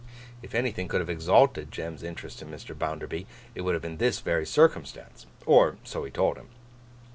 [0.41, 2.75] If anything could have exalted Jem's interest in Mr.
[2.75, 5.27] Bounderby, it would have been this very circumstance.
[5.45, 6.49] Or, so he told him.